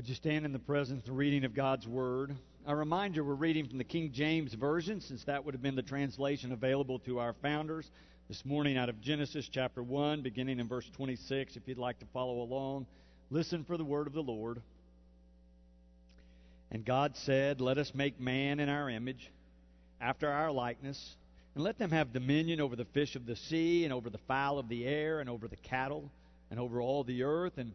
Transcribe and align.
Would 0.00 0.08
you 0.08 0.14
stand 0.14 0.46
in 0.46 0.52
the 0.54 0.58
presence 0.58 1.06
and 1.06 1.14
reading 1.18 1.44
of 1.44 1.52
God's 1.52 1.86
Word? 1.86 2.34
A 2.66 2.74
reminder 2.74 3.22
we're 3.22 3.34
reading 3.34 3.68
from 3.68 3.76
the 3.76 3.84
King 3.84 4.12
James 4.12 4.54
Version, 4.54 4.98
since 4.98 5.24
that 5.24 5.44
would 5.44 5.52
have 5.52 5.60
been 5.60 5.76
the 5.76 5.82
translation 5.82 6.52
available 6.52 6.98
to 7.00 7.18
our 7.18 7.34
founders 7.42 7.90
this 8.26 8.42
morning 8.46 8.78
out 8.78 8.88
of 8.88 9.02
Genesis 9.02 9.46
chapter 9.52 9.82
1, 9.82 10.22
beginning 10.22 10.58
in 10.58 10.66
verse 10.66 10.88
26. 10.96 11.54
If 11.54 11.68
you'd 11.68 11.76
like 11.76 11.98
to 11.98 12.06
follow 12.14 12.40
along, 12.40 12.86
listen 13.28 13.62
for 13.62 13.76
the 13.76 13.84
word 13.84 14.06
of 14.06 14.14
the 14.14 14.22
Lord. 14.22 14.62
And 16.70 16.82
God 16.82 17.14
said, 17.14 17.60
Let 17.60 17.76
us 17.76 17.92
make 17.94 18.18
man 18.18 18.58
in 18.58 18.70
our 18.70 18.88
image, 18.88 19.30
after 20.00 20.30
our 20.30 20.50
likeness, 20.50 21.14
and 21.54 21.62
let 21.62 21.78
them 21.78 21.90
have 21.90 22.14
dominion 22.14 22.62
over 22.62 22.74
the 22.74 22.86
fish 22.86 23.16
of 23.16 23.26
the 23.26 23.36
sea, 23.36 23.84
and 23.84 23.92
over 23.92 24.08
the 24.08 24.16
fowl 24.26 24.58
of 24.58 24.70
the 24.70 24.86
air, 24.86 25.20
and 25.20 25.28
over 25.28 25.46
the 25.46 25.56
cattle, 25.56 26.10
and 26.50 26.58
over 26.58 26.80
all 26.80 27.04
the 27.04 27.22
earth, 27.22 27.58
and 27.58 27.74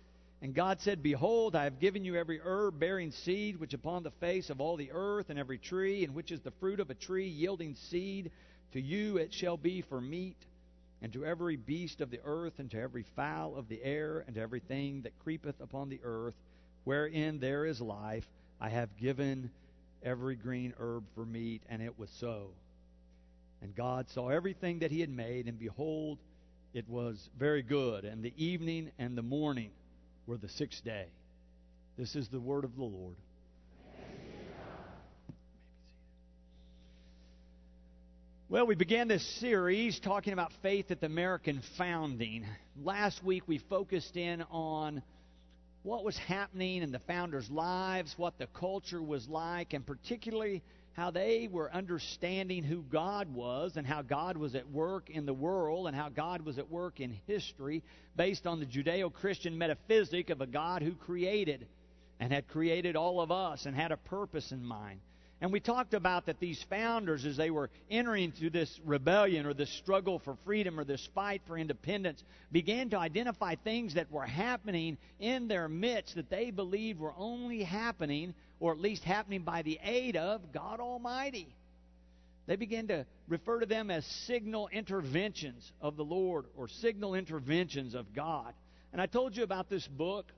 And 0.41 0.55
God 0.55 0.81
said, 0.81 1.03
Behold, 1.03 1.55
I 1.55 1.65
have 1.65 1.79
given 1.79 2.03
you 2.03 2.15
every 2.15 2.39
herb 2.43 2.79
bearing 2.79 3.11
seed 3.11 3.59
which 3.59 3.75
upon 3.75 4.01
the 4.01 4.11
face 4.11 4.49
of 4.49 4.59
all 4.59 4.75
the 4.75 4.91
earth, 4.91 5.29
and 5.29 5.37
every 5.37 5.59
tree, 5.59 6.03
and 6.03 6.15
which 6.15 6.31
is 6.31 6.41
the 6.41 6.51
fruit 6.59 6.79
of 6.79 6.89
a 6.89 6.95
tree 6.95 7.27
yielding 7.27 7.75
seed. 7.75 8.31
To 8.73 8.81
you 8.81 9.17
it 9.17 9.33
shall 9.33 9.57
be 9.57 9.81
for 9.81 10.01
meat, 10.01 10.37
and 11.03 11.13
to 11.13 11.25
every 11.25 11.57
beast 11.57 12.01
of 12.01 12.09
the 12.09 12.21
earth, 12.25 12.53
and 12.57 12.71
to 12.71 12.79
every 12.79 13.05
fowl 13.15 13.55
of 13.55 13.69
the 13.69 13.83
air, 13.83 14.23
and 14.25 14.35
to 14.35 14.41
everything 14.41 15.03
that 15.03 15.19
creepeth 15.19 15.59
upon 15.61 15.89
the 15.89 15.99
earth, 16.03 16.35
wherein 16.85 17.39
there 17.39 17.65
is 17.67 17.79
life, 17.79 18.25
I 18.59 18.69
have 18.69 18.97
given 18.97 19.51
every 20.01 20.35
green 20.35 20.73
herb 20.79 21.03
for 21.13 21.23
meat. 21.23 21.61
And 21.69 21.83
it 21.83 21.99
was 21.99 22.09
so. 22.19 22.47
And 23.61 23.75
God 23.75 24.09
saw 24.09 24.29
everything 24.29 24.79
that 24.79 24.89
he 24.89 25.01
had 25.01 25.09
made, 25.11 25.47
and 25.47 25.59
behold, 25.59 26.17
it 26.73 26.89
was 26.89 27.29
very 27.37 27.61
good. 27.61 28.05
And 28.05 28.23
the 28.23 28.33
evening 28.37 28.89
and 28.97 29.15
the 29.15 29.21
morning 29.21 29.69
were 30.31 30.37
the 30.37 30.47
sixth 30.47 30.81
day. 30.85 31.07
This 31.97 32.15
is 32.15 32.29
the 32.29 32.39
word 32.39 32.63
of 32.63 32.77
the 32.77 32.85
Lord. 32.85 33.17
Well, 38.47 38.65
we 38.65 38.75
began 38.75 39.09
this 39.09 39.27
series 39.41 39.99
talking 39.99 40.31
about 40.31 40.53
faith 40.61 40.89
at 40.89 41.01
the 41.01 41.07
American 41.07 41.61
founding. 41.77 42.45
Last 42.81 43.21
week 43.25 43.43
we 43.45 43.57
focused 43.57 44.15
in 44.15 44.41
on 44.43 45.03
what 45.83 46.05
was 46.05 46.17
happening 46.17 46.81
in 46.81 46.93
the 46.93 46.99
founders' 46.99 47.49
lives, 47.51 48.13
what 48.15 48.37
the 48.37 48.47
culture 48.47 49.03
was 49.03 49.27
like, 49.27 49.73
and 49.73 49.85
particularly 49.85 50.63
how 50.93 51.11
they 51.11 51.47
were 51.49 51.73
understanding 51.73 52.63
who 52.63 52.83
God 52.83 53.33
was 53.33 53.77
and 53.77 53.87
how 53.87 54.01
God 54.01 54.37
was 54.37 54.55
at 54.55 54.69
work 54.69 55.09
in 55.09 55.25
the 55.25 55.33
world 55.33 55.87
and 55.87 55.95
how 55.95 56.09
God 56.09 56.41
was 56.41 56.57
at 56.57 56.69
work 56.69 56.99
in 56.99 57.17
history 57.27 57.83
based 58.15 58.45
on 58.45 58.59
the 58.59 58.65
Judeo 58.65 59.11
Christian 59.11 59.57
metaphysic 59.57 60.29
of 60.29 60.41
a 60.41 60.47
God 60.47 60.81
who 60.81 60.93
created 60.93 61.67
and 62.19 62.31
had 62.31 62.47
created 62.47 62.95
all 62.95 63.21
of 63.21 63.31
us 63.31 63.65
and 63.65 63.75
had 63.75 63.91
a 63.91 63.97
purpose 63.97 64.51
in 64.51 64.63
mind. 64.63 64.99
And 65.41 65.51
we 65.51 65.59
talked 65.59 65.95
about 65.95 66.27
that 66.27 66.39
these 66.39 66.61
founders, 66.69 67.25
as 67.25 67.35
they 67.35 67.49
were 67.49 67.71
entering 67.89 68.31
through 68.31 68.51
this 68.51 68.79
rebellion 68.85 69.47
or 69.47 69.55
this 69.55 69.71
struggle 69.71 70.19
for 70.19 70.37
freedom 70.45 70.79
or 70.79 70.83
this 70.83 71.09
fight 71.15 71.41
for 71.47 71.57
independence, 71.57 72.23
began 72.51 72.91
to 72.91 72.99
identify 72.99 73.55
things 73.55 73.95
that 73.95 74.11
were 74.11 74.25
happening 74.25 74.99
in 75.19 75.47
their 75.47 75.67
midst 75.67 76.13
that 76.13 76.29
they 76.29 76.51
believed 76.51 76.99
were 76.99 77.15
only 77.17 77.63
happening, 77.63 78.35
or 78.61 78.71
at 78.71 78.79
least 78.79 79.03
happening 79.03 79.41
by 79.41 79.63
the 79.63 79.79
aid 79.83 80.15
of 80.15 80.53
God 80.53 80.79
Almighty. 80.79 81.47
They 82.45 82.55
began 82.55 82.87
to 82.87 83.05
refer 83.27 83.59
to 83.59 83.65
them 83.65 83.89
as 83.89 84.05
signal 84.27 84.69
interventions 84.71 85.69
of 85.81 85.97
the 85.97 86.05
Lord 86.05 86.45
or 86.55 86.67
signal 86.67 87.15
interventions 87.15 87.95
of 87.95 88.13
God. 88.13 88.53
And 88.93 89.01
I 89.01 89.07
told 89.07 89.35
you 89.35 89.43
about 89.43 89.69
this 89.69 89.87
book 89.87 90.31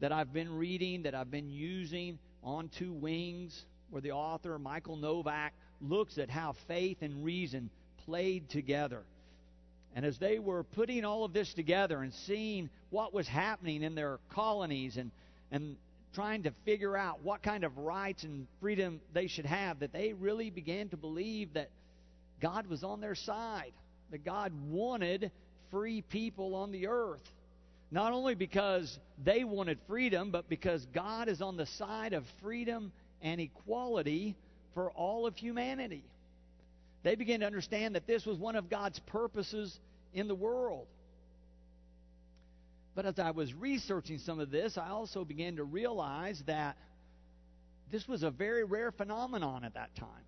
that 0.00 0.12
I've 0.12 0.32
been 0.34 0.56
reading, 0.56 1.04
that 1.04 1.14
I've 1.14 1.30
been 1.30 1.48
using 1.48 2.18
on 2.44 2.70
two 2.78 2.92
wings 2.92 3.64
where 3.88 4.02
the 4.02 4.12
author, 4.12 4.58
Michael 4.58 4.96
Novak, 4.96 5.54
looks 5.80 6.18
at 6.18 6.28
how 6.28 6.54
faith 6.68 6.98
and 7.00 7.24
reason 7.24 7.70
played 8.04 8.50
together. 8.50 9.02
And 9.94 10.04
as 10.04 10.18
they 10.18 10.38
were 10.38 10.62
putting 10.62 11.04
all 11.04 11.24
of 11.24 11.32
this 11.32 11.52
together 11.54 12.02
and 12.02 12.12
seeing 12.26 12.68
what 12.90 13.14
was 13.14 13.26
happening 13.28 13.82
in 13.82 13.94
their 13.94 14.18
colonies 14.30 14.96
and, 14.98 15.10
and 15.50 15.76
trying 16.14 16.42
to 16.44 16.52
figure 16.64 16.96
out 16.96 17.22
what 17.22 17.42
kind 17.42 17.64
of 17.64 17.78
rights 17.78 18.24
and 18.24 18.46
freedom 18.60 19.00
they 19.12 19.26
should 19.26 19.46
have, 19.46 19.80
that 19.80 19.92
they 19.92 20.12
really 20.12 20.50
began 20.50 20.88
to 20.90 20.96
believe 20.96 21.54
that 21.54 21.70
God 22.40 22.66
was 22.66 22.84
on 22.84 23.00
their 23.00 23.14
side, 23.14 23.72
that 24.10 24.24
God 24.24 24.52
wanted 24.70 25.30
free 25.70 26.02
people 26.02 26.54
on 26.54 26.72
the 26.72 26.88
earth. 26.88 27.22
Not 27.90 28.12
only 28.12 28.34
because 28.34 28.98
they 29.22 29.44
wanted 29.44 29.78
freedom, 29.86 30.30
but 30.30 30.48
because 30.48 30.86
God 30.94 31.28
is 31.28 31.42
on 31.42 31.56
the 31.56 31.66
side 31.66 32.14
of 32.14 32.24
freedom 32.42 32.92
and 33.20 33.40
equality 33.40 34.34
for 34.74 34.90
all 34.92 35.26
of 35.26 35.36
humanity. 35.36 36.04
They 37.02 37.14
began 37.14 37.40
to 37.40 37.46
understand 37.46 37.94
that 37.94 38.06
this 38.06 38.24
was 38.24 38.38
one 38.38 38.56
of 38.56 38.70
God's 38.70 38.98
purposes 39.00 39.78
in 40.14 40.28
the 40.28 40.34
world. 40.34 40.86
But 42.94 43.06
as 43.06 43.18
I 43.18 43.30
was 43.30 43.54
researching 43.54 44.18
some 44.18 44.38
of 44.38 44.50
this, 44.50 44.76
I 44.76 44.90
also 44.90 45.24
began 45.24 45.56
to 45.56 45.64
realize 45.64 46.42
that 46.46 46.76
this 47.90 48.06
was 48.06 48.22
a 48.22 48.30
very 48.30 48.64
rare 48.64 48.92
phenomenon 48.92 49.64
at 49.64 49.74
that 49.74 49.94
time. 49.94 50.24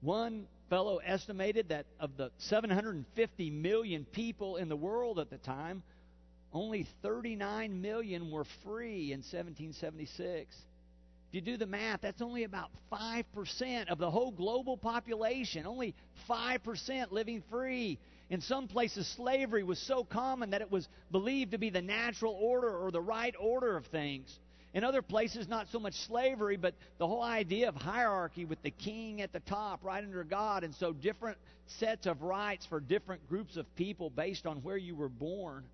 One 0.00 0.46
fellow 0.68 0.98
estimated 0.98 1.68
that 1.70 1.86
of 2.00 2.16
the 2.16 2.30
750 2.38 3.50
million 3.50 4.04
people 4.04 4.56
in 4.56 4.68
the 4.68 4.76
world 4.76 5.18
at 5.18 5.30
the 5.30 5.38
time, 5.38 5.82
only 6.52 6.86
39 7.02 7.80
million 7.80 8.30
were 8.30 8.44
free 8.64 9.12
in 9.12 9.18
1776 9.18 10.56
If 11.28 11.34
you 11.34 11.40
do 11.40 11.56
the 11.56 11.66
math, 11.66 12.00
that's 12.02 12.22
only 12.22 12.44
about 12.44 12.70
5% 12.92 13.88
of 13.88 13.98
the 13.98 14.10
whole 14.10 14.30
global 14.30 14.76
population. 14.76 15.66
Only 15.66 15.94
5% 16.28 17.10
living 17.10 17.42
free. 17.50 17.98
In 18.28 18.40
some 18.40 18.66
places, 18.66 19.06
slavery 19.16 19.62
was 19.62 19.78
so 19.78 20.02
common 20.02 20.50
that 20.50 20.60
it 20.60 20.70
was 20.70 20.88
believed 21.12 21.52
to 21.52 21.58
be 21.58 21.70
the 21.70 21.82
natural 21.82 22.32
order 22.32 22.76
or 22.76 22.90
the 22.90 23.00
right 23.00 23.34
order 23.38 23.76
of 23.76 23.86
things. 23.86 24.36
In 24.74 24.82
other 24.82 25.00
places, 25.00 25.48
not 25.48 25.68
so 25.68 25.78
much 25.78 25.94
slavery, 26.06 26.56
but 26.56 26.74
the 26.98 27.06
whole 27.06 27.22
idea 27.22 27.68
of 27.68 27.76
hierarchy 27.76 28.44
with 28.44 28.60
the 28.62 28.70
king 28.70 29.22
at 29.22 29.32
the 29.32 29.40
top, 29.40 29.84
right 29.84 30.02
under 30.02 30.24
God, 30.24 30.64
and 30.64 30.74
so 30.74 30.92
different 30.92 31.38
sets 31.78 32.06
of 32.06 32.20
rights 32.20 32.66
for 32.66 32.80
different 32.80 33.26
groups 33.28 33.56
of 33.56 33.74
people 33.76 34.10
based 34.10 34.44
on 34.44 34.58
where 34.58 34.76
you 34.76 34.94
were 34.96 35.08
born. 35.08 35.64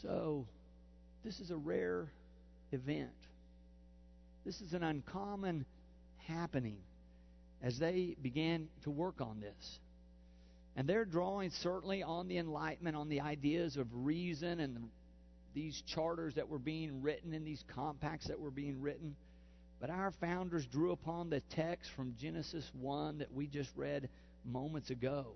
So, 0.00 0.46
this 1.24 1.40
is 1.40 1.50
a 1.50 1.56
rare 1.56 2.06
event. 2.70 3.10
This 4.44 4.60
is 4.60 4.74
an 4.74 4.84
uncommon 4.84 5.66
happening 6.28 6.78
as 7.62 7.78
they 7.78 8.16
began 8.20 8.68
to 8.82 8.90
work 8.90 9.20
on 9.20 9.40
this. 9.40 9.78
And 10.76 10.88
they're 10.88 11.04
drawing 11.04 11.50
certainly 11.50 12.02
on 12.02 12.28
the 12.28 12.38
Enlightenment, 12.38 12.96
on 12.96 13.08
the 13.08 13.20
ideas 13.20 13.76
of 13.76 13.86
reason 13.92 14.60
and 14.60 14.76
the, 14.76 14.80
these 15.54 15.82
charters 15.86 16.34
that 16.34 16.48
were 16.48 16.58
being 16.58 17.00
written 17.02 17.32
and 17.32 17.46
these 17.46 17.64
compacts 17.74 18.26
that 18.28 18.38
were 18.38 18.50
being 18.50 18.82
written. 18.82 19.16
But 19.80 19.90
our 19.90 20.10
founders 20.20 20.66
drew 20.66 20.92
upon 20.92 21.30
the 21.30 21.40
text 21.50 21.90
from 21.96 22.14
Genesis 22.20 22.70
1 22.80 23.18
that 23.18 23.32
we 23.32 23.46
just 23.46 23.70
read 23.74 24.08
moments 24.44 24.90
ago. 24.90 25.26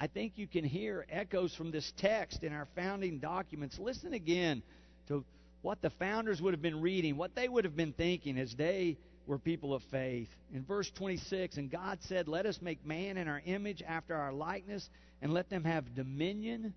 I 0.00 0.06
think 0.06 0.34
you 0.36 0.46
can 0.46 0.64
hear 0.64 1.04
echoes 1.10 1.54
from 1.54 1.72
this 1.72 1.92
text 1.96 2.44
in 2.44 2.52
our 2.52 2.68
founding 2.76 3.18
documents. 3.18 3.78
Listen 3.80 4.14
again 4.14 4.62
to 5.08 5.24
what 5.62 5.82
the 5.82 5.90
founders 5.90 6.40
would 6.40 6.54
have 6.54 6.62
been 6.62 6.80
reading, 6.80 7.16
what 7.16 7.34
they 7.34 7.48
would 7.48 7.64
have 7.64 7.76
been 7.76 7.92
thinking 7.92 8.38
as 8.38 8.54
they 8.54 8.96
were 9.28 9.38
people 9.38 9.74
of 9.74 9.82
faith. 9.90 10.28
In 10.52 10.64
verse 10.64 10.90
26, 10.90 11.58
and 11.58 11.70
God 11.70 11.98
said, 12.02 12.26
Let 12.26 12.46
us 12.46 12.60
make 12.62 12.84
man 12.84 13.18
in 13.18 13.28
our 13.28 13.42
image 13.44 13.82
after 13.86 14.16
our 14.16 14.32
likeness, 14.32 14.88
and 15.20 15.32
let 15.32 15.50
them 15.50 15.64
have 15.64 15.94
dominion 15.94 16.72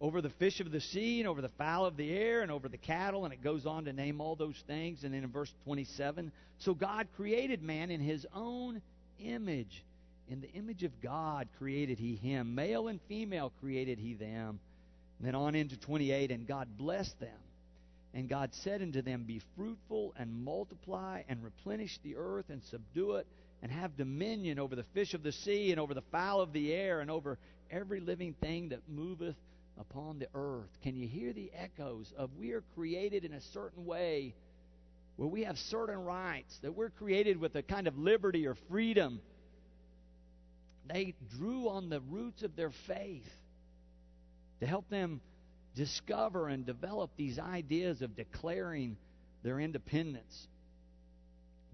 over 0.00 0.20
the 0.20 0.30
fish 0.30 0.60
of 0.60 0.70
the 0.70 0.80
sea, 0.80 1.20
and 1.20 1.28
over 1.28 1.42
the 1.42 1.50
fowl 1.58 1.84
of 1.84 1.96
the 1.96 2.10
air, 2.10 2.42
and 2.42 2.52
over 2.52 2.68
the 2.68 2.76
cattle. 2.76 3.24
And 3.24 3.34
it 3.34 3.42
goes 3.42 3.66
on 3.66 3.86
to 3.86 3.92
name 3.92 4.20
all 4.20 4.36
those 4.36 4.62
things. 4.66 5.02
And 5.04 5.12
then 5.12 5.24
in 5.24 5.30
verse 5.30 5.52
27, 5.64 6.32
so 6.58 6.74
God 6.74 7.08
created 7.16 7.62
man 7.62 7.90
in 7.90 8.00
his 8.00 8.24
own 8.32 8.80
image. 9.18 9.84
In 10.28 10.40
the 10.40 10.50
image 10.52 10.84
of 10.84 11.00
God 11.02 11.48
created 11.58 11.98
he 11.98 12.14
him. 12.14 12.54
Male 12.54 12.88
and 12.88 13.00
female 13.08 13.52
created 13.60 13.98
he 13.98 14.14
them. 14.14 14.60
And 15.18 15.26
then 15.26 15.34
on 15.34 15.54
into 15.54 15.76
28, 15.76 16.30
and 16.30 16.46
God 16.46 16.68
blessed 16.76 17.18
them. 17.18 17.38
And 18.14 18.28
God 18.28 18.54
said 18.54 18.82
unto 18.82 19.02
them, 19.02 19.24
Be 19.24 19.42
fruitful 19.56 20.14
and 20.18 20.44
multiply 20.44 21.22
and 21.28 21.42
replenish 21.42 21.98
the 22.02 22.16
earth 22.16 22.46
and 22.48 22.62
subdue 22.64 23.16
it 23.16 23.26
and 23.62 23.70
have 23.70 23.96
dominion 23.96 24.58
over 24.58 24.76
the 24.76 24.84
fish 24.94 25.14
of 25.14 25.22
the 25.22 25.32
sea 25.32 25.70
and 25.70 25.80
over 25.80 25.94
the 25.94 26.02
fowl 26.12 26.40
of 26.40 26.52
the 26.52 26.72
air 26.72 27.00
and 27.00 27.10
over 27.10 27.38
every 27.70 28.00
living 28.00 28.34
thing 28.40 28.70
that 28.70 28.80
moveth 28.88 29.36
upon 29.78 30.18
the 30.18 30.28
earth. 30.34 30.70
Can 30.82 30.96
you 30.96 31.06
hear 31.06 31.32
the 31.32 31.50
echoes 31.54 32.12
of 32.16 32.30
we 32.38 32.52
are 32.52 32.62
created 32.74 33.24
in 33.24 33.32
a 33.32 33.40
certain 33.52 33.84
way 33.84 34.34
where 35.16 35.28
we 35.28 35.44
have 35.44 35.56
certain 35.58 35.98
rights, 35.98 36.58
that 36.62 36.74
we're 36.74 36.90
created 36.90 37.38
with 37.38 37.54
a 37.54 37.62
kind 37.62 37.86
of 37.86 37.98
liberty 37.98 38.46
or 38.46 38.54
freedom? 38.70 39.20
They 40.86 41.14
drew 41.36 41.68
on 41.68 41.88
the 41.88 42.00
roots 42.00 42.42
of 42.42 42.54
their 42.56 42.70
faith 42.86 43.28
to 44.60 44.66
help 44.66 44.88
them 44.88 45.20
discover 45.76 46.48
and 46.48 46.66
develop 46.66 47.10
these 47.16 47.38
ideas 47.38 48.02
of 48.02 48.16
declaring 48.16 48.96
their 49.44 49.60
independence. 49.60 50.48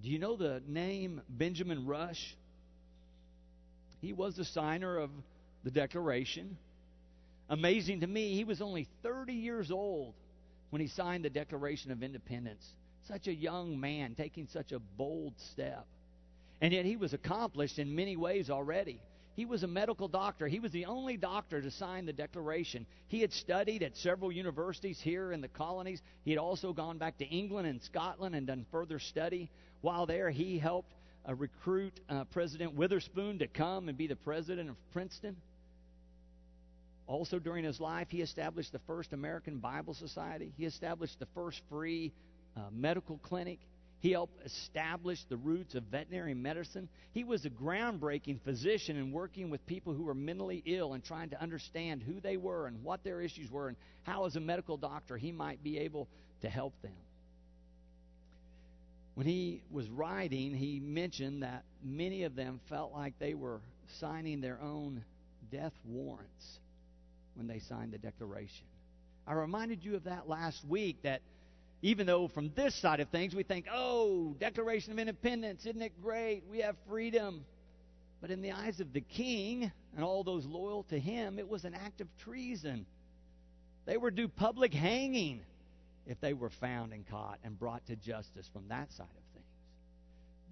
Do 0.02 0.10
you 0.10 0.18
know 0.18 0.36
the 0.36 0.60
name 0.66 1.22
Benjamin 1.28 1.86
Rush? 1.86 2.36
He 4.00 4.12
was 4.12 4.36
the 4.36 4.44
signer 4.44 4.98
of 4.98 5.10
the 5.62 5.70
Declaration. 5.70 6.58
Amazing 7.48 8.00
to 8.00 8.06
me, 8.06 8.34
he 8.34 8.44
was 8.44 8.60
only 8.60 8.88
30 9.02 9.32
years 9.32 9.70
old 9.70 10.14
when 10.70 10.82
he 10.82 10.88
signed 10.88 11.24
the 11.24 11.30
Declaration 11.30 11.92
of 11.92 12.02
Independence. 12.02 12.66
Such 13.06 13.28
a 13.28 13.34
young 13.34 13.78
man 13.78 14.14
taking 14.16 14.48
such 14.48 14.72
a 14.72 14.80
bold 14.80 15.34
step. 15.52 15.86
And 16.60 16.72
yet 16.72 16.84
he 16.84 16.96
was 16.96 17.12
accomplished 17.12 17.78
in 17.78 17.94
many 17.94 18.16
ways 18.16 18.50
already. 18.50 19.00
He 19.34 19.46
was 19.46 19.62
a 19.62 19.66
medical 19.66 20.08
doctor. 20.08 20.46
He 20.46 20.60
was 20.60 20.72
the 20.72 20.86
only 20.86 21.16
doctor 21.16 21.62
to 21.62 21.70
sign 21.70 22.04
the 22.04 22.12
Declaration. 22.12 22.86
He 23.08 23.20
had 23.20 23.32
studied 23.32 23.82
at 23.82 23.96
several 23.96 24.30
universities 24.30 25.00
here 25.00 25.32
in 25.32 25.40
the 25.40 25.48
colonies. 25.48 26.02
He 26.24 26.30
had 26.30 26.38
also 26.38 26.72
gone 26.72 26.98
back 26.98 27.18
to 27.18 27.24
England 27.24 27.66
and 27.66 27.82
Scotland 27.82 28.34
and 28.34 28.46
done 28.46 28.66
further 28.70 28.98
study. 28.98 29.50
While 29.80 30.04
there, 30.04 30.30
he 30.30 30.58
helped 30.58 30.92
uh, 31.26 31.34
recruit 31.34 31.98
uh, 32.10 32.24
President 32.24 32.74
Witherspoon 32.74 33.38
to 33.38 33.46
come 33.46 33.88
and 33.88 33.96
be 33.96 34.06
the 34.06 34.16
president 34.16 34.68
of 34.68 34.76
Princeton. 34.92 35.36
Also, 37.06 37.38
during 37.38 37.64
his 37.64 37.80
life, 37.80 38.08
he 38.10 38.20
established 38.20 38.72
the 38.72 38.80
first 38.80 39.12
American 39.12 39.58
Bible 39.58 39.94
Society. 39.94 40.52
He 40.56 40.66
established 40.66 41.18
the 41.18 41.26
first 41.34 41.62
free 41.68 42.12
uh, 42.56 42.60
medical 42.70 43.18
clinic. 43.18 43.58
He 44.02 44.10
helped 44.10 44.44
establish 44.44 45.22
the 45.28 45.36
roots 45.36 45.76
of 45.76 45.84
veterinary 45.84 46.34
medicine. 46.34 46.88
He 47.12 47.22
was 47.22 47.44
a 47.44 47.50
groundbreaking 47.50 48.40
physician 48.40 48.96
in 48.96 49.12
working 49.12 49.48
with 49.48 49.64
people 49.64 49.94
who 49.94 50.02
were 50.02 50.14
mentally 50.14 50.60
ill 50.66 50.94
and 50.94 51.04
trying 51.04 51.30
to 51.30 51.40
understand 51.40 52.02
who 52.02 52.18
they 52.18 52.36
were 52.36 52.66
and 52.66 52.82
what 52.82 53.04
their 53.04 53.20
issues 53.20 53.48
were 53.48 53.68
and 53.68 53.76
how, 54.02 54.24
as 54.24 54.34
a 54.34 54.40
medical 54.40 54.76
doctor, 54.76 55.16
he 55.16 55.30
might 55.30 55.62
be 55.62 55.78
able 55.78 56.08
to 56.40 56.48
help 56.48 56.74
them. 56.82 56.90
When 59.14 59.24
he 59.28 59.62
was 59.70 59.88
writing, 59.88 60.52
he 60.52 60.80
mentioned 60.80 61.44
that 61.44 61.62
many 61.84 62.24
of 62.24 62.34
them 62.34 62.58
felt 62.68 62.92
like 62.92 63.16
they 63.20 63.34
were 63.34 63.60
signing 64.00 64.40
their 64.40 64.60
own 64.60 65.04
death 65.52 65.74
warrants 65.86 66.58
when 67.36 67.46
they 67.46 67.60
signed 67.60 67.92
the 67.92 67.98
Declaration. 67.98 68.66
I 69.28 69.34
reminded 69.34 69.84
you 69.84 69.94
of 69.94 70.04
that 70.04 70.28
last 70.28 70.64
week 70.66 71.02
that 71.04 71.22
even 71.82 72.06
though 72.06 72.28
from 72.28 72.52
this 72.54 72.74
side 72.80 73.00
of 73.00 73.08
things 73.08 73.34
we 73.34 73.42
think, 73.42 73.66
oh, 73.70 74.36
Declaration 74.38 74.92
of 74.92 74.98
Independence, 75.00 75.66
isn't 75.66 75.82
it 75.82 76.00
great? 76.00 76.44
We 76.48 76.60
have 76.60 76.76
freedom. 76.88 77.44
But 78.20 78.30
in 78.30 78.40
the 78.40 78.52
eyes 78.52 78.78
of 78.78 78.92
the 78.92 79.00
king 79.00 79.70
and 79.96 80.04
all 80.04 80.22
those 80.22 80.46
loyal 80.46 80.84
to 80.84 80.98
him, 80.98 81.40
it 81.40 81.48
was 81.48 81.64
an 81.64 81.74
act 81.74 82.00
of 82.00 82.06
treason. 82.18 82.86
They 83.84 83.96
were 83.96 84.12
due 84.12 84.28
public 84.28 84.72
hanging 84.72 85.40
if 86.06 86.20
they 86.20 86.32
were 86.32 86.50
found 86.50 86.92
and 86.92 87.04
caught 87.08 87.40
and 87.42 87.58
brought 87.58 87.84
to 87.88 87.96
justice 87.96 88.48
from 88.52 88.68
that 88.68 88.92
side 88.92 89.06
of 89.06 89.34
things. 89.34 89.46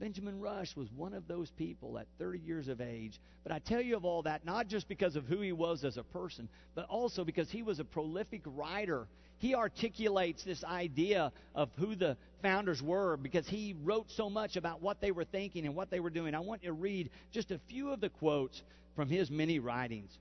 Benjamin 0.00 0.40
Rush 0.40 0.74
was 0.74 0.88
one 0.96 1.14
of 1.14 1.28
those 1.28 1.50
people 1.50 1.96
at 1.98 2.06
30 2.18 2.40
years 2.40 2.66
of 2.68 2.80
age. 2.80 3.20
But 3.44 3.52
I 3.52 3.60
tell 3.60 3.82
you 3.82 3.96
of 3.96 4.04
all 4.04 4.22
that 4.22 4.44
not 4.44 4.66
just 4.66 4.88
because 4.88 5.14
of 5.14 5.26
who 5.26 5.40
he 5.40 5.52
was 5.52 5.84
as 5.84 5.96
a 5.96 6.02
person, 6.02 6.48
but 6.74 6.86
also 6.86 7.22
because 7.22 7.50
he 7.50 7.62
was 7.62 7.78
a 7.78 7.84
prolific 7.84 8.40
writer. 8.46 9.06
He 9.40 9.54
articulates 9.54 10.44
this 10.44 10.62
idea 10.64 11.32
of 11.54 11.70
who 11.76 11.96
the 11.96 12.16
founders 12.42 12.80
were 12.82 13.16
because 13.16 13.48
he 13.48 13.74
wrote 13.82 14.10
so 14.12 14.30
much 14.30 14.56
about 14.56 14.80
what 14.80 15.00
they 15.00 15.10
were 15.10 15.24
thinking 15.24 15.66
and 15.66 15.74
what 15.74 15.90
they 15.90 16.00
were 16.00 16.10
doing. 16.10 16.34
I 16.34 16.40
want 16.40 16.62
you 16.62 16.68
to 16.68 16.74
read 16.74 17.10
just 17.32 17.50
a 17.50 17.58
few 17.68 17.90
of 17.90 18.00
the 18.00 18.08
quotes 18.08 18.62
from 18.96 19.08
his 19.08 19.30
many 19.30 19.58
writings. 19.58 20.16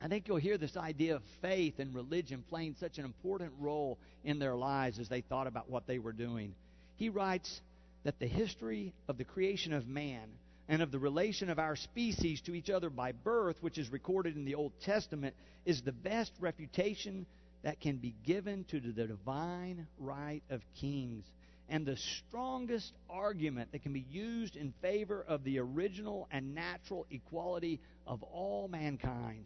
I 0.00 0.08
think 0.08 0.28
you'll 0.28 0.36
hear 0.36 0.58
this 0.58 0.76
idea 0.76 1.16
of 1.16 1.22
faith 1.40 1.78
and 1.78 1.94
religion 1.94 2.44
playing 2.48 2.76
such 2.80 2.98
an 2.98 3.04
important 3.04 3.52
role 3.58 3.98
in 4.24 4.38
their 4.38 4.56
lives 4.56 4.98
as 4.98 5.08
they 5.08 5.20
thought 5.22 5.46
about 5.46 5.70
what 5.70 5.86
they 5.86 5.98
were 5.98 6.12
doing. 6.12 6.54
He 6.96 7.08
writes, 7.08 7.60
that 8.06 8.20
the 8.20 8.26
history 8.28 8.94
of 9.08 9.18
the 9.18 9.24
creation 9.24 9.72
of 9.72 9.88
man 9.88 10.28
and 10.68 10.80
of 10.80 10.92
the 10.92 10.98
relation 10.98 11.50
of 11.50 11.58
our 11.58 11.74
species 11.74 12.40
to 12.40 12.54
each 12.54 12.70
other 12.70 12.88
by 12.88 13.10
birth, 13.10 13.56
which 13.60 13.78
is 13.78 13.90
recorded 13.90 14.36
in 14.36 14.44
the 14.44 14.54
Old 14.54 14.72
Testament, 14.84 15.34
is 15.64 15.82
the 15.82 15.90
best 15.90 16.30
refutation 16.38 17.26
that 17.66 17.80
can 17.80 17.96
be 17.96 18.14
given 18.24 18.64
to 18.70 18.78
the 18.78 18.92
divine 18.92 19.88
right 19.98 20.42
of 20.50 20.62
kings 20.80 21.24
and 21.68 21.84
the 21.84 21.96
strongest 21.96 22.92
argument 23.10 23.72
that 23.72 23.82
can 23.82 23.92
be 23.92 24.06
used 24.08 24.54
in 24.54 24.72
favor 24.80 25.24
of 25.26 25.42
the 25.42 25.58
original 25.58 26.28
and 26.30 26.54
natural 26.54 27.04
equality 27.10 27.80
of 28.06 28.22
all 28.22 28.68
mankind 28.68 29.44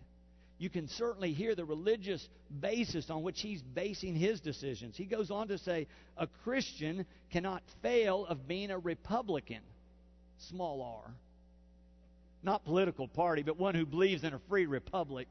you 0.61 0.69
can 0.69 0.89
certainly 0.89 1.33
hear 1.33 1.55
the 1.55 1.65
religious 1.65 2.29
basis 2.61 3.09
on 3.09 3.23
which 3.23 3.41
he's 3.41 3.63
basing 3.63 4.15
his 4.15 4.43
decisions. 4.43 4.95
He 4.95 5.07
goes 5.07 5.31
on 5.31 5.49
to 5.49 5.57
say, 5.57 5.87
a 6.19 6.27
Christian 6.45 7.07
cannot 7.33 7.63
fail 7.81 8.27
of 8.27 8.47
being 8.47 8.71
a 8.71 8.79
Republican, 8.79 9.63
small 10.51 11.03
r. 11.03 11.15
Not 12.43 12.67
political 12.67 13.09
party, 13.09 13.43
but 13.43 13.59
one 13.59 13.75
who 13.75 13.87
believes 13.87 14.23
in 14.23 14.35
a 14.35 14.41
free 14.51 14.67
republic. 14.67 15.29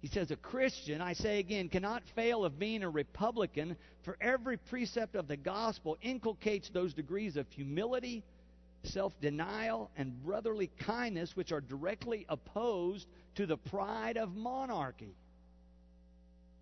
He 0.00 0.08
says, 0.08 0.30
A 0.30 0.36
Christian, 0.36 1.00
I 1.00 1.14
say 1.14 1.38
again, 1.38 1.68
cannot 1.68 2.02
fail 2.14 2.44
of 2.44 2.58
being 2.58 2.82
a 2.82 2.90
Republican, 2.90 3.76
for 4.02 4.16
every 4.20 4.56
precept 4.56 5.14
of 5.14 5.26
the 5.26 5.36
gospel 5.36 5.96
inculcates 6.02 6.68
those 6.68 6.94
degrees 6.94 7.36
of 7.36 7.50
humility, 7.50 8.22
self 8.84 9.18
denial, 9.20 9.90
and 9.96 10.22
brotherly 10.22 10.70
kindness 10.78 11.34
which 11.34 11.50
are 11.50 11.60
directly 11.60 12.26
opposed 12.28 13.06
to 13.36 13.46
the 13.46 13.56
pride 13.56 14.16
of 14.16 14.36
monarchy. 14.36 15.14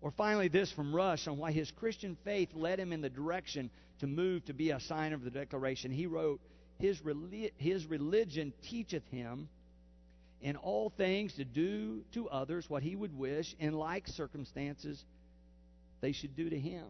Or 0.01 0.11
finally, 0.11 0.47
this 0.47 0.71
from 0.71 0.95
Rush 0.95 1.27
on 1.27 1.37
why 1.37 1.51
his 1.51 1.71
Christian 1.71 2.15
faith 2.23 2.53
led 2.53 2.79
him 2.79 2.93
in 2.93 3.01
the 3.01 3.09
direction 3.09 3.69
to 3.99 4.07
move 4.07 4.45
to 4.45 4.53
be 4.53 4.71
a 4.71 4.79
sign 4.79 5.13
of 5.13 5.23
the 5.23 5.31
Declaration. 5.31 5.91
He 5.91 6.05
wrote, 6.05 6.41
His, 6.79 7.01
his 7.57 7.85
religion 7.85 8.53
teacheth 8.61 9.07
him 9.09 9.49
in 10.41 10.55
all 10.55 10.89
things 10.89 11.33
to 11.33 11.45
do 11.45 12.03
to 12.13 12.29
others 12.29 12.69
what 12.69 12.83
he 12.83 12.95
would 12.95 13.17
wish 13.17 13.55
in 13.59 13.73
like 13.73 14.07
circumstances 14.07 15.03
they 16.01 16.11
should 16.11 16.35
do 16.35 16.49
to 16.49 16.59
him. 16.59 16.85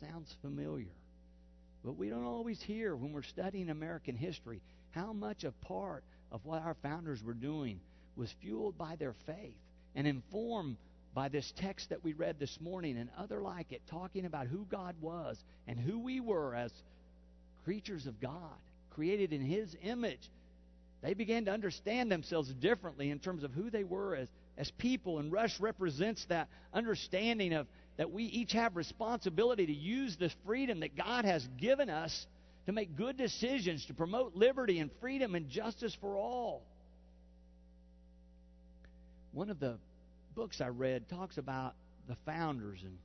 Sounds 0.00 0.34
familiar. 0.40 0.92
But 1.84 1.96
we 1.96 2.08
don't 2.08 2.24
always 2.24 2.60
hear 2.62 2.94
when 2.94 3.12
we're 3.12 3.22
studying 3.22 3.70
American 3.70 4.16
history 4.16 4.60
how 4.90 5.12
much 5.12 5.44
a 5.44 5.52
part 5.66 6.04
of 6.32 6.44
what 6.44 6.62
our 6.62 6.76
founders 6.82 7.22
were 7.22 7.34
doing 7.34 7.80
was 8.16 8.32
fueled 8.40 8.76
by 8.76 8.96
their 8.96 9.14
faith 9.26 9.56
and 9.94 10.06
informed 10.06 10.76
by 11.14 11.28
this 11.28 11.52
text 11.56 11.90
that 11.90 12.04
we 12.04 12.12
read 12.12 12.38
this 12.38 12.58
morning 12.60 12.96
and 12.96 13.10
other 13.18 13.40
like 13.40 13.72
it, 13.72 13.82
talking 13.88 14.24
about 14.26 14.46
who 14.46 14.66
God 14.70 14.94
was 15.00 15.36
and 15.66 15.78
who 15.78 15.98
we 15.98 16.20
were 16.20 16.54
as 16.54 16.72
creatures 17.64 18.06
of 18.06 18.20
God, 18.20 18.58
created 18.90 19.32
in 19.32 19.40
His 19.40 19.76
image. 19.82 20.30
They 21.02 21.14
began 21.14 21.46
to 21.46 21.50
understand 21.52 22.12
themselves 22.12 22.52
differently 22.52 23.10
in 23.10 23.20
terms 23.20 23.42
of 23.42 23.52
who 23.52 23.70
they 23.70 23.84
were 23.84 24.16
as, 24.16 24.28
as 24.58 24.70
people, 24.72 25.18
and 25.18 25.32
Rush 25.32 25.58
represents 25.58 26.24
that 26.26 26.48
understanding 26.74 27.54
of 27.54 27.66
that 27.96 28.10
we 28.10 28.24
each 28.24 28.52
have 28.52 28.76
responsibility 28.76 29.66
to 29.66 29.72
use 29.72 30.16
this 30.16 30.34
freedom 30.44 30.80
that 30.80 30.96
God 30.96 31.24
has 31.24 31.46
given 31.58 31.88
us 31.88 32.26
to 32.66 32.72
make 32.72 32.96
good 32.96 33.16
decisions, 33.16 33.86
to 33.86 33.94
promote 33.94 34.34
liberty 34.34 34.78
and 34.78 34.90
freedom 35.00 35.34
and 35.34 35.48
justice 35.48 35.96
for 36.00 36.16
all. 36.16 36.62
One 39.32 39.48
of 39.48 39.58
the 39.58 39.78
books 40.34 40.60
I 40.60 40.68
read 40.68 41.08
talks 41.08 41.38
about 41.38 41.74
the 42.08 42.16
founders 42.26 42.80
and 42.82 42.98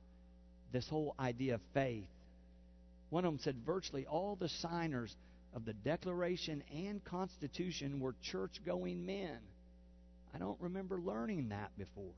this 0.72 0.88
whole 0.88 1.14
idea 1.18 1.54
of 1.54 1.60
faith. 1.72 2.08
One 3.10 3.24
of 3.24 3.32
them 3.32 3.40
said 3.40 3.56
virtually 3.64 4.04
all 4.04 4.36
the 4.36 4.48
signers 4.48 5.14
of 5.56 5.64
the 5.64 5.72
Declaration 5.72 6.62
and 6.72 7.04
Constitution 7.04 7.98
were 7.98 8.14
church 8.22 8.60
going 8.64 9.04
men. 9.04 9.38
I 10.32 10.38
don't 10.38 10.60
remember 10.60 11.00
learning 11.00 11.48
that 11.48 11.76
before. 11.76 12.14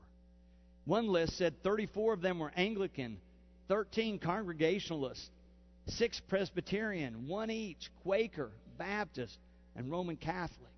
One 0.85 1.07
list 1.07 1.37
said 1.37 1.63
34 1.63 2.13
of 2.13 2.21
them 2.21 2.37
were 2.37 2.51
Anglican, 2.55 3.17
13 3.69 4.19
Congregationalist, 4.19 5.31
6 5.87 6.19
Presbyterian, 6.27 7.27
1 7.27 7.49
each 7.49 7.89
Quaker, 8.03 8.51
Baptist, 8.77 9.39
and 9.75 9.89
Roman 9.89 10.17
Catholic 10.17 10.69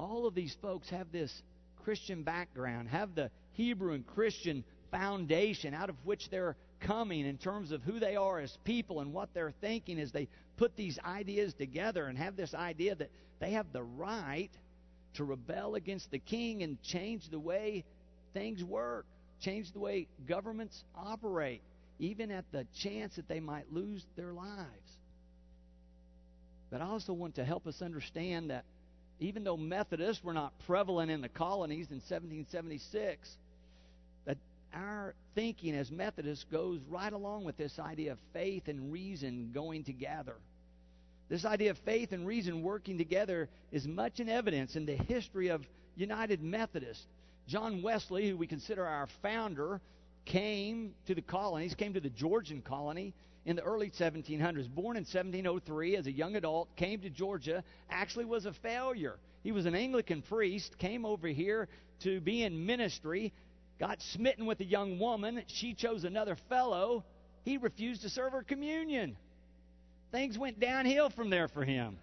all 0.00 0.26
of 0.26 0.34
these 0.34 0.56
folks 0.62 0.88
have 0.88 1.12
this 1.12 1.42
Christian 1.84 2.22
background, 2.22 2.88
have 2.88 3.14
the 3.14 3.30
Hebrew 3.52 3.92
and 3.92 4.06
Christian 4.06 4.64
foundation 4.90 5.74
out 5.74 5.90
of 5.90 5.96
which 6.04 6.30
they're 6.30 6.56
coming 6.80 7.26
in 7.26 7.36
terms 7.36 7.70
of 7.70 7.82
who 7.82 8.00
they 8.00 8.16
are 8.16 8.40
as 8.40 8.56
people 8.64 9.00
and 9.00 9.12
what 9.12 9.28
they're 9.34 9.52
thinking 9.60 10.00
as 10.00 10.10
they 10.10 10.28
put 10.60 10.76
these 10.76 10.98
ideas 11.06 11.54
together 11.54 12.04
and 12.04 12.18
have 12.18 12.36
this 12.36 12.52
idea 12.52 12.94
that 12.94 13.10
they 13.40 13.52
have 13.52 13.72
the 13.72 13.82
right 13.82 14.50
to 15.14 15.24
rebel 15.24 15.74
against 15.74 16.10
the 16.10 16.18
king 16.18 16.62
and 16.62 16.80
change 16.82 17.30
the 17.30 17.38
way 17.38 17.82
things 18.34 18.62
work, 18.62 19.06
change 19.40 19.72
the 19.72 19.80
way 19.80 20.06
governments 20.28 20.84
operate, 20.94 21.62
even 21.98 22.30
at 22.30 22.44
the 22.52 22.66
chance 22.82 23.16
that 23.16 23.26
they 23.26 23.40
might 23.40 23.72
lose 23.72 24.04
their 24.16 24.34
lives. 24.34 24.98
But 26.70 26.82
I 26.82 26.84
also 26.84 27.14
want 27.14 27.36
to 27.36 27.44
help 27.44 27.66
us 27.66 27.80
understand 27.80 28.50
that 28.50 28.66
even 29.18 29.44
though 29.44 29.56
Methodists 29.56 30.22
were 30.22 30.34
not 30.34 30.52
prevalent 30.66 31.10
in 31.10 31.22
the 31.22 31.30
colonies 31.30 31.86
in 31.88 31.96
1776, 31.96 33.34
that 34.26 34.36
our 34.74 35.14
thinking 35.34 35.74
as 35.74 35.90
Methodists 35.90 36.44
goes 36.52 36.80
right 36.90 37.14
along 37.14 37.44
with 37.44 37.56
this 37.56 37.78
idea 37.78 38.12
of 38.12 38.18
faith 38.34 38.68
and 38.68 38.92
reason 38.92 39.52
going 39.54 39.84
together. 39.84 40.36
This 41.30 41.44
idea 41.44 41.70
of 41.70 41.78
faith 41.78 42.10
and 42.10 42.26
reason 42.26 42.60
working 42.60 42.98
together 42.98 43.48
is 43.70 43.86
much 43.86 44.18
in 44.18 44.28
evidence 44.28 44.74
in 44.74 44.84
the 44.84 44.96
history 44.96 45.48
of 45.48 45.64
United 45.94 46.42
Methodist. 46.42 47.06
John 47.46 47.82
Wesley, 47.82 48.28
who 48.28 48.36
we 48.36 48.48
consider 48.48 48.84
our 48.84 49.06
founder, 49.22 49.80
came 50.24 50.92
to 51.06 51.14
the 51.14 51.22
colonies, 51.22 51.76
came 51.76 51.94
to 51.94 52.00
the 52.00 52.10
Georgian 52.10 52.62
colony 52.62 53.14
in 53.46 53.54
the 53.54 53.62
early 53.62 53.90
1700s. 53.90 54.68
Born 54.68 54.96
in 54.96 55.04
1703 55.04 55.96
as 55.96 56.08
a 56.08 56.12
young 56.12 56.34
adult, 56.34 56.74
came 56.74 57.00
to 57.02 57.10
Georgia, 57.10 57.62
actually 57.88 58.24
was 58.24 58.44
a 58.44 58.52
failure. 58.52 59.16
He 59.44 59.52
was 59.52 59.66
an 59.66 59.76
Anglican 59.76 60.22
priest, 60.22 60.78
came 60.78 61.06
over 61.06 61.28
here 61.28 61.68
to 62.00 62.20
be 62.20 62.42
in 62.42 62.66
ministry, 62.66 63.32
got 63.78 64.02
smitten 64.02 64.46
with 64.46 64.58
a 64.58 64.64
young 64.64 64.98
woman. 64.98 65.44
She 65.46 65.74
chose 65.74 66.02
another 66.02 66.36
fellow. 66.48 67.04
He 67.44 67.56
refused 67.56 68.02
to 68.02 68.08
serve 68.08 68.32
her 68.32 68.42
communion. 68.42 69.16
Things 70.12 70.36
went 70.36 70.58
downhill 70.58 71.10
from 71.10 71.30
there 71.30 71.48
for 71.48 71.64
him. 71.64 71.96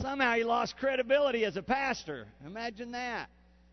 Somehow 0.00 0.34
he 0.34 0.44
lost 0.44 0.76
credibility 0.76 1.44
as 1.44 1.56
a 1.56 1.62
pastor. 1.62 2.26
Imagine 2.46 2.92
that. 2.92 3.28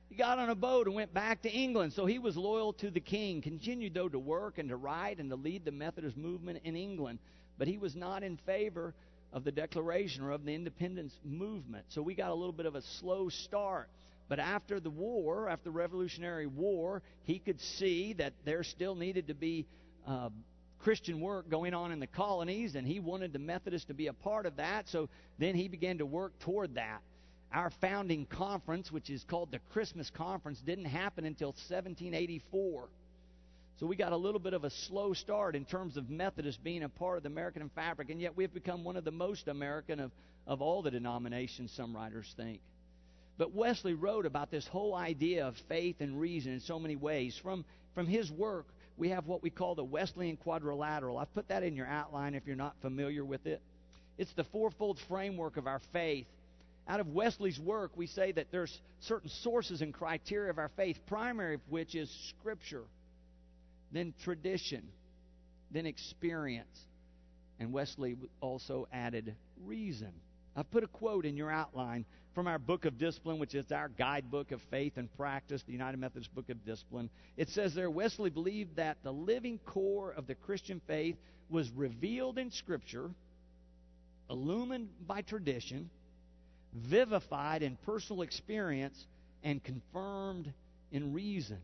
He 0.10 0.16
got 0.16 0.40
on 0.40 0.50
a 0.50 0.56
boat 0.56 0.88
and 0.88 0.96
went 0.96 1.14
back 1.14 1.42
to 1.44 1.52
England. 1.52 1.94
So 1.94 2.06
he 2.06 2.20
was 2.20 2.38
loyal 2.38 2.74
to 2.74 2.90
the 2.90 3.00
king, 3.00 3.42
continued, 3.42 3.94
though, 3.94 4.10
to 4.10 4.20
work 4.20 4.58
and 4.58 4.70
to 4.70 4.75
write 4.75 5.20
and 5.20 5.30
to 5.30 5.36
lead 5.36 5.66
the 5.66 5.72
Methodist 5.72 6.18
movement 6.18 6.62
in 6.64 6.75
England. 6.75 7.20
But 7.58 7.68
he 7.68 7.78
was 7.78 7.96
not 7.96 8.24
in 8.24 8.38
favor 8.38 8.94
of 9.34 9.44
the 9.44 9.52
Declaration 9.52 10.24
or 10.24 10.32
of 10.32 10.46
the 10.46 10.54
independence 10.54 11.14
movement. 11.24 11.86
So 11.90 12.02
we 12.02 12.16
got 12.16 12.32
a 12.32 12.34
little 12.34 12.54
bit 12.54 12.66
of 12.66 12.75
a 12.75 12.82
slow 12.82 13.30
start. 13.30 13.90
But 14.28 14.40
after 14.40 14.80
the 14.80 14.90
war, 14.90 15.50
after 15.50 15.66
the 15.66 15.72
Revolutionary 15.72 16.48
War, 16.48 17.02
he 17.24 17.38
could 17.38 17.60
see 17.60 18.14
that 18.14 18.34
there 18.46 18.64
still 18.64 18.96
needed 18.96 19.28
to 19.28 19.36
be 19.36 19.66
uh, 20.08 20.30
Christian 20.86 21.20
work 21.20 21.50
going 21.50 21.74
on 21.74 21.92
in 21.92 22.00
the 22.00 22.06
colonies, 22.06 22.75
and 22.75 22.86
he 22.86 23.00
wanted 23.00 23.34
the 23.34 23.39
Methodists 23.39 23.88
to 23.88 23.96
be 23.96 24.06
a 24.06 24.13
part 24.13 24.46
of 24.46 24.58
that. 24.58 24.88
So 24.88 25.10
then 25.39 25.56
he 25.56 25.68
began 25.68 25.98
to 25.98 26.06
work 26.06 26.38
toward 26.38 26.75
that. 26.75 27.01
Our 27.51 27.72
founding 27.82 28.27
conference, 28.27 28.92
which 28.92 29.10
is 29.10 29.24
called 29.24 29.50
the 29.51 29.58
Christmas 29.74 30.12
Conference, 30.12 30.62
didn't 30.63 30.86
happen 30.86 31.25
until 31.25 31.48
1784. 31.48 32.88
So 33.80 33.88
we 33.88 33.96
got 33.96 34.12
a 34.12 34.15
little 34.15 34.39
bit 34.39 34.54
of 34.54 34.63
a 34.63 34.70
slow 34.70 35.13
start 35.13 35.56
in 35.56 35.65
terms 35.65 35.98
of 35.98 36.12
Methodists 36.12 36.62
being 36.63 36.84
a 36.84 36.89
part 36.89 37.18
of 37.18 37.24
the 37.24 37.30
American 37.30 37.68
fabric, 37.74 38.12
and 38.12 38.22
yet 38.22 38.38
we've 38.38 38.54
become 38.54 38.84
one 38.84 38.96
of 38.96 39.04
the 39.04 39.12
most 39.12 39.48
American 39.48 40.00
of, 40.00 40.12
of 40.46 40.62
all 40.62 40.84
the 40.84 40.92
denominations, 40.92 41.72
some 41.75 41.96
writers 41.96 42.32
think. 42.38 42.60
But 43.39 43.56
Wesley 43.56 43.96
wrote 43.96 44.27
about 44.27 44.51
this 44.51 44.68
whole 44.68 44.94
idea 44.94 45.48
of 45.48 45.56
faith 45.68 45.96
and 46.00 46.22
reason 46.22 46.54
in 46.54 46.60
so 46.60 46.77
many 46.77 46.96
ways. 46.96 47.36
From, 47.42 47.65
from 47.96 48.06
his 48.06 48.30
work, 48.30 48.68
we 48.98 49.10
have 49.10 49.25
what 49.28 49.44
we 49.44 49.50
call 49.50 49.75
the 49.75 49.84
Wesleyan 49.84 50.38
quadrilateral. 50.38 51.18
I've 51.18 51.34
put 51.34 51.50
that 51.50 51.64
in 51.64 51.75
your 51.75 51.88
outline 51.88 52.34
if 52.34 52.44
you're 52.46 52.56
not 52.56 52.75
familiar 52.82 53.25
with 53.25 53.46
it. 53.46 53.62
It's 54.18 54.34
the 54.34 54.46
fourfold 54.46 55.00
framework 55.08 55.58
of 55.58 55.68
our 55.68 55.82
faith. 55.92 56.28
Out 56.88 57.00
of 57.00 57.08
Wesley's 57.08 57.60
work, 57.60 57.92
we 57.96 58.08
say 58.08 58.32
that 58.32 58.48
there's 58.52 58.80
certain 59.02 59.30
sources 59.42 59.82
and 59.82 59.94
criteria 59.94 60.52
of 60.52 60.60
our 60.60 60.70
faith, 60.78 60.98
primary 61.08 61.56
of 61.56 61.62
which 61.70 61.96
is 61.96 62.10
Scripture, 62.40 62.84
then 63.92 64.14
tradition, 64.24 64.84
then 65.72 65.86
experience. 65.86 66.80
And 67.60 67.74
Wesley 67.74 68.16
also 68.40 68.88
added 68.94 69.36
reason. 69.66 70.14
I've 70.56 70.70
put 70.72 70.84
a 70.84 70.88
quote 70.88 71.26
in 71.26 71.36
your 71.36 71.52
outline 71.52 72.06
from 72.34 72.48
our 72.48 72.58
Book 72.60 72.86
of 72.86 72.98
Discipline, 72.98 73.40
which 73.40 73.56
is 73.56 73.72
our 73.72 73.90
guidebook 73.90 74.52
of 74.52 74.62
faith 74.70 74.94
and 74.98 75.14
practice, 75.18 75.64
the 75.64 75.74
United 75.74 75.98
Methodist 75.98 76.34
Book 76.34 76.50
of 76.50 76.64
Discipline. 76.66 77.10
It 77.36 77.50
says 77.50 77.74
there 77.74 77.90
Wesley 77.90 78.30
believed 78.30 78.78
that 78.78 78.98
the 79.04 79.12
living 79.12 79.60
core 79.66 80.12
of 80.12 80.28
the 80.28 80.36
Christian 80.36 80.82
faith 80.88 81.18
was 81.50 81.70
revealed 81.72 82.38
in 82.38 82.52
Scripture, 82.52 83.10
illumined 84.30 84.90
by 85.06 85.22
tradition, 85.22 85.90
vivified 86.74 87.62
in 87.62 87.78
personal 87.86 88.22
experience, 88.22 89.06
and 89.44 89.64
confirmed 89.64 90.52
in 90.92 91.14
reason. 91.14 91.60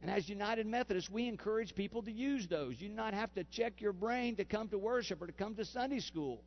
And 0.00 0.10
as 0.10 0.28
United 0.28 0.66
Methodists, 0.66 1.10
we 1.10 1.28
encourage 1.28 1.74
people 1.74 2.02
to 2.02 2.12
use 2.12 2.46
those. 2.46 2.78
You 2.78 2.88
do 2.88 2.94
not 2.94 3.14
have 3.14 3.32
to 3.34 3.44
check 3.44 3.80
your 3.80 3.92
brain 3.92 4.36
to 4.36 4.44
come 4.44 4.68
to 4.68 4.78
worship 4.78 5.22
or 5.22 5.26
to 5.26 5.32
come 5.32 5.54
to 5.54 5.64
Sunday 5.64 6.00
school. 6.00 6.42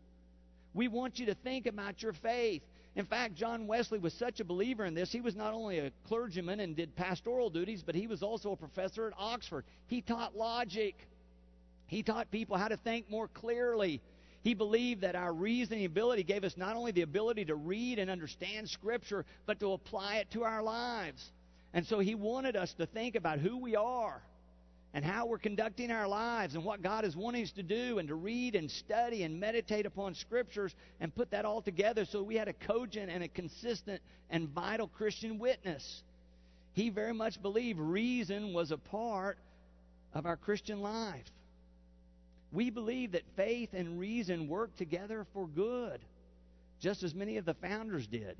We 0.77 0.87
want 0.87 1.17
you 1.17 1.25
to 1.25 1.33
think 1.33 1.65
about 1.65 2.03
your 2.03 2.13
faith. 2.13 2.61
In 2.95 3.05
fact, 3.05 3.33
John 3.33 3.65
Wesley 3.65 3.97
was 3.97 4.13
such 4.13 4.39
a 4.39 4.45
believer 4.45 4.85
in 4.85 4.93
this, 4.93 5.11
he 5.11 5.21
was 5.21 5.35
not 5.35 5.55
only 5.55 5.79
a 5.79 5.91
clergyman 6.07 6.59
and 6.59 6.75
did 6.75 6.95
pastoral 6.95 7.49
duties, 7.49 7.81
but 7.83 7.95
he 7.95 8.05
was 8.05 8.21
also 8.21 8.51
a 8.51 8.55
professor 8.55 9.07
at 9.07 9.13
Oxford. 9.17 9.65
He 9.87 10.01
taught 10.01 10.37
logic, 10.37 10.95
he 11.87 12.03
taught 12.03 12.29
people 12.29 12.57
how 12.57 12.67
to 12.67 12.77
think 12.77 13.09
more 13.09 13.27
clearly. 13.27 14.01
He 14.43 14.53
believed 14.53 15.01
that 15.01 15.15
our 15.15 15.33
reasoning 15.33 15.85
ability 15.85 16.23
gave 16.23 16.43
us 16.43 16.55
not 16.55 16.75
only 16.75 16.91
the 16.91 17.01
ability 17.01 17.45
to 17.45 17.55
read 17.55 17.97
and 17.97 18.11
understand 18.11 18.69
Scripture, 18.69 19.25
but 19.47 19.59
to 19.61 19.73
apply 19.73 20.17
it 20.17 20.29
to 20.31 20.43
our 20.43 20.61
lives. 20.61 21.31
And 21.73 21.87
so 21.87 21.97
he 21.97 22.13
wanted 22.13 22.55
us 22.55 22.71
to 22.75 22.85
think 22.85 23.15
about 23.15 23.39
who 23.39 23.57
we 23.57 23.75
are 23.75 24.21
and 24.97 25.05
how 25.05 25.27
we're 25.27 25.37
conducting 25.37 25.91
our 25.91 26.07
lives 26.07 26.55
and 26.55 26.63
what 26.63 26.81
God 26.81 27.05
is 27.05 27.15
wanting 27.15 27.43
us 27.43 27.51
to 27.51 27.61
do 27.61 27.99
and 27.99 28.07
to 28.07 28.15
read 28.15 28.55
and 28.55 28.69
study 28.71 29.21
and 29.21 29.39
meditate 29.39 29.85
upon 29.85 30.15
scriptures 30.15 30.73
and 30.99 31.13
put 31.13 31.29
that 31.29 31.45
all 31.45 31.61
together 31.61 32.03
so 32.03 32.23
we 32.23 32.33
had 32.33 32.47
a 32.47 32.53
cogent 32.53 33.11
and 33.11 33.23
a 33.23 33.27
consistent 33.27 34.01
and 34.31 34.49
vital 34.49 34.87
Christian 34.87 35.37
witness. 35.37 36.01
He 36.73 36.89
very 36.89 37.13
much 37.13 37.39
believed 37.43 37.77
reason 37.79 38.53
was 38.53 38.71
a 38.71 38.77
part 38.79 39.37
of 40.15 40.25
our 40.25 40.35
Christian 40.35 40.81
life. 40.81 41.29
We 42.51 42.71
believe 42.71 43.11
that 43.11 43.21
faith 43.35 43.75
and 43.75 43.99
reason 43.99 44.47
work 44.47 44.75
together 44.77 45.27
for 45.31 45.45
good, 45.45 45.99
just 46.79 47.03
as 47.03 47.13
many 47.13 47.37
of 47.37 47.45
the 47.45 47.53
founders 47.53 48.07
did. 48.07 48.35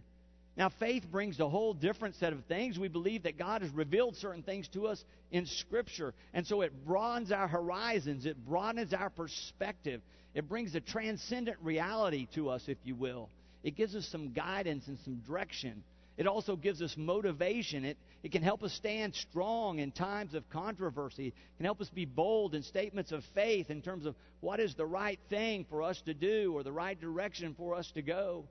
Now, 0.58 0.70
faith 0.70 1.04
brings 1.12 1.40
a 1.40 1.48
whole 1.48 1.76
different 1.76 2.16
set 2.16 2.34
of 2.34 2.44
things. 2.46 2.80
We 2.80 2.88
believe 2.88 3.24
that 3.24 3.38
God 3.38 3.62
has 3.62 3.70
revealed 3.70 4.16
certain 4.18 4.42
things 4.42 4.68
to 4.70 4.88
us 4.88 5.04
in 5.32 5.46
Scripture. 5.46 6.16
And 6.34 6.48
so 6.48 6.62
it 6.62 6.84
broadens 6.84 7.32
our 7.32 7.48
horizons, 7.48 8.26
it 8.26 8.44
broadens 8.44 8.92
our 8.92 9.12
perspective. 9.12 10.02
It 10.34 10.50
brings 10.50 10.74
a 10.74 10.82
transcendent 10.82 11.58
reality 11.62 12.28
to 12.34 12.50
us, 12.50 12.64
if 12.68 12.78
you 12.84 12.96
will. 12.96 13.30
It 13.64 13.76
gives 13.76 13.96
us 13.96 14.08
some 14.08 14.34
guidance 14.34 14.88
and 14.88 14.98
some 15.06 15.22
direction. 15.28 15.84
It 16.18 16.26
also 16.26 16.56
gives 16.56 16.82
us 16.82 16.96
motivation. 16.98 17.86
It, 17.86 17.98
it 18.24 18.32
can 18.32 18.42
help 18.42 18.64
us 18.64 18.74
stand 18.74 19.14
strong 19.14 19.78
in 19.78 19.92
times 19.92 20.34
of 20.34 20.50
controversy. 20.50 21.28
It 21.28 21.58
can 21.58 21.66
help 21.66 21.82
us 21.82 21.90
be 21.90 22.06
bold 22.06 22.56
in 22.56 22.64
statements 22.64 23.12
of 23.12 23.24
faith 23.36 23.70
in 23.70 23.84
terms 23.84 24.08
of 24.08 24.16
what 24.40 24.60
is 24.60 24.74
the 24.74 24.86
right 24.86 25.20
thing 25.30 25.68
for 25.70 25.84
us 25.84 26.02
to 26.08 26.16
do 26.16 26.54
or 26.56 26.64
the 26.64 26.72
right 26.72 27.00
direction 27.00 27.54
for 27.56 27.76
us 27.76 27.92
to 27.92 28.02
go. 28.02 28.46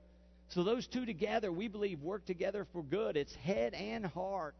So 0.49 0.63
those 0.63 0.87
two 0.87 1.05
together, 1.05 1.51
we 1.51 1.67
believe, 1.67 2.01
work 2.01 2.25
together 2.25 2.65
for 2.71 2.83
good. 2.83 3.17
It's 3.17 3.35
head 3.35 3.73
and 3.73 4.05
heart. 4.05 4.55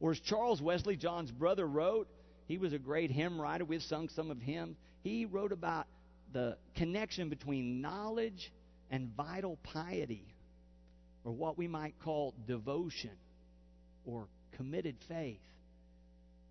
Or 0.00 0.12
as 0.12 0.20
Charles 0.20 0.62
Wesley, 0.62 0.96
John's 0.96 1.30
brother, 1.30 1.66
wrote, 1.66 2.08
he 2.46 2.58
was 2.58 2.72
a 2.72 2.78
great 2.78 3.10
hymn 3.10 3.40
writer. 3.40 3.64
We've 3.64 3.82
sung 3.82 4.08
some 4.08 4.30
of 4.30 4.40
him. 4.40 4.76
He 5.02 5.24
wrote 5.24 5.52
about 5.52 5.86
the 6.32 6.56
connection 6.76 7.28
between 7.28 7.80
knowledge 7.80 8.52
and 8.90 9.10
vital 9.16 9.58
piety, 9.62 10.26
or 11.24 11.32
what 11.32 11.56
we 11.56 11.66
might 11.66 11.94
call 12.04 12.34
devotion 12.46 13.16
or 14.04 14.28
committed 14.56 14.96
faith. 15.08 15.40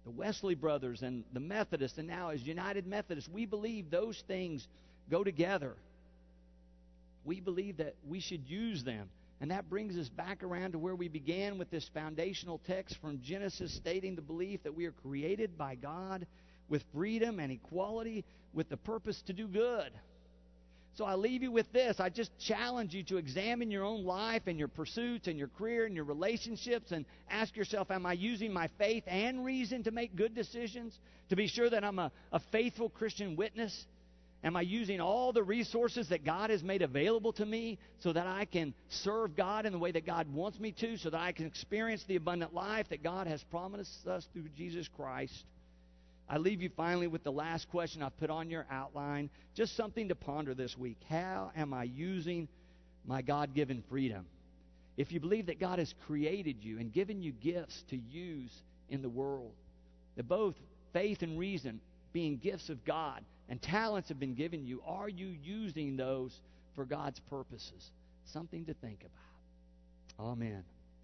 The 0.04 0.12
Wesley 0.12 0.56
brothers 0.56 1.02
and 1.02 1.24
the 1.34 1.40
Methodists, 1.40 1.98
and 1.98 2.08
now 2.08 2.30
as 2.30 2.42
United 2.42 2.88
Methodists, 2.88 3.30
we 3.30 3.46
believe 3.46 3.92
those 3.92 4.22
things 4.28 4.68
go 5.10 5.24
together 5.24 5.76
we 7.24 7.40
believe 7.40 7.78
that 7.78 7.96
we 8.08 8.20
should 8.20 8.48
use 8.48 8.84
them. 8.84 9.10
And 9.40 9.50
that 9.50 9.70
brings 9.70 9.98
us 9.98 10.08
back 10.08 10.44
around 10.44 10.74
to 10.74 10.80
where 10.80 10.96
we 10.96 11.08
began 11.08 11.58
with 11.58 11.72
this 11.72 11.90
foundational 11.94 12.62
text 12.68 12.98
from 13.02 13.22
Genesis 13.24 13.74
stating 13.76 14.16
the 14.16 14.22
belief 14.22 14.62
that 14.64 14.76
we 14.76 14.86
are 14.86 14.92
created 14.92 15.58
by 15.58 15.76
God 15.76 16.28
with 16.70 16.84
freedom 16.94 17.40
and 17.40 17.52
equality 17.52 18.24
with 18.54 18.70
the 18.70 18.78
purpose 18.78 19.22
to 19.24 19.34
do 19.34 19.48
good. 19.48 19.92
So 20.96 21.06
I 21.06 21.16
leave 21.16 21.42
you 21.42 21.52
with 21.52 21.72
this. 21.72 22.00
I 22.00 22.10
just 22.10 22.32
challenge 22.38 22.94
you 22.94 23.02
to 23.04 23.18
examine 23.18 23.72
your 23.72 23.86
own 23.86 24.04
life 24.04 24.44
and 24.48 24.60
your 24.60 24.68
pursuits 24.68 25.28
and 25.28 25.40
your 25.40 25.48
career 25.48 25.86
and 25.86 25.96
your 25.96 26.04
relationships 26.04 26.92
and 26.92 27.06
ask 27.30 27.56
yourself, 27.56 27.90
am 27.92 28.06
I 28.06 28.14
using 28.14 28.52
my 28.52 28.70
faith 28.78 29.04
and 29.08 29.46
reason 29.46 29.84
to 29.84 29.92
make 29.92 30.16
good 30.16 30.36
decisions? 30.36 30.98
To 31.30 31.36
be 31.36 31.48
sure 31.48 31.70
that 31.70 31.84
I'm 31.84 31.98
a, 31.98 32.12
a 32.34 32.42
faithful 32.52 32.90
Christian 32.90 33.38
witness? 33.38 33.86
Am 34.44 34.56
I 34.56 34.62
using 34.62 35.00
all 35.00 35.34
the 35.34 35.44
resources 35.44 36.10
that 36.10 36.26
God 36.26 36.50
has 36.50 36.64
made 36.64 36.82
available 36.82 37.32
to 37.34 37.46
me 37.46 37.78
so 38.00 38.12
that 38.12 38.26
I 38.26 38.46
can 38.46 38.74
serve 38.90 39.36
God 39.36 39.68
in 39.68 39.72
the 39.72 39.78
way 39.78 39.92
that 39.92 40.06
God 40.06 40.34
wants 40.34 40.60
me 40.60 40.72
to, 40.74 40.98
so 40.98 41.12
that 41.12 41.20
I 41.20 41.32
can 41.32 41.46
experience 41.46 42.04
the 42.08 42.16
abundant 42.16 42.54
life 42.54 42.90
that 42.90 43.04
God 43.04 43.28
has 43.28 43.44
promised 43.44 44.08
us 44.08 44.28
through 44.34 44.50
Jesus 44.58 44.88
Christ? 44.88 45.46
I 46.28 46.38
leave 46.38 46.62
you 46.62 46.70
finally 46.76 47.08
with 47.08 47.24
the 47.24 47.32
last 47.32 47.70
question 47.70 48.02
I've 48.02 48.18
put 48.18 48.30
on 48.32 48.50
your 48.50 48.66
outline. 48.72 49.30
Just 49.54 49.76
something 49.76 50.08
to 50.10 50.16
ponder 50.16 50.56
this 50.56 50.76
week. 50.78 50.98
How 51.08 51.52
am 51.56 51.74
I 51.74 51.84
using 51.84 52.48
my 53.06 53.22
God 53.22 53.54
given 53.54 53.84
freedom? 53.90 54.26
If 54.98 55.12
you 55.12 55.20
believe 55.20 55.48
that 55.48 55.60
God 55.60 55.78
has 55.78 55.94
created 56.08 56.64
you 56.64 56.80
and 56.80 56.92
given 56.92 57.22
you 57.22 57.32
gifts 57.32 57.84
to 57.90 57.98
use 57.98 58.52
in 58.90 59.02
the 59.02 59.10
world, 59.10 59.52
that 60.16 60.28
both 60.28 60.56
faith 60.94 61.22
and 61.22 61.38
reason 61.38 61.80
being 62.14 62.38
gifts 62.38 62.70
of 62.70 62.84
God 62.86 63.24
and 63.52 63.62
talents 63.62 64.08
have 64.08 64.18
been 64.18 64.34
given 64.34 64.66
you, 64.66 64.82
are 64.88 65.10
you 65.10 65.28
using 65.28 65.98
those 65.98 66.40
for 66.74 66.86
God's 66.86 67.20
purposes? 67.20 67.92
Something 68.24 68.64
to 68.64 68.74
think 68.74 69.02
about. 69.02 70.26
Amen. 70.32 70.64